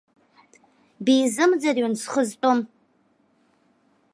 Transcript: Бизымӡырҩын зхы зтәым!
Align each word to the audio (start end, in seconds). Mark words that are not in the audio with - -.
Бизымӡырҩын 1.03 1.93
зхы 2.01 2.21
зтәым! 2.27 2.59